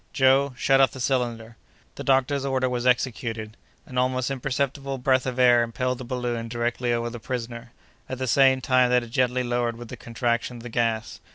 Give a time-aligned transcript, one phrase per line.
[0.13, 1.57] "Joe, shut off the cylinder!"
[1.93, 3.55] The doctor's order was executed.
[3.85, 7.71] An almost imperceptible breath of air impelled the balloon directly over the prisoner,
[8.09, 11.19] at the same time that it gently lowered with the contraction of the gas.